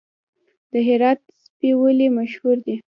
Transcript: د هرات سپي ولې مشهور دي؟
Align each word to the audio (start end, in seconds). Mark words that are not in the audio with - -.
د 0.71 0.73
هرات 0.87 1.19
سپي 1.43 1.69
ولې 1.81 2.07
مشهور 2.17 2.55
دي؟ 2.65 2.75